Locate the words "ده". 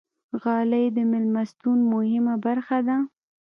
2.87-2.97